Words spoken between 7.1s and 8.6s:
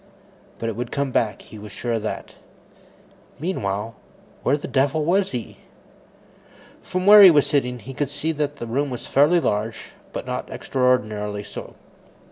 he was sitting, he could see that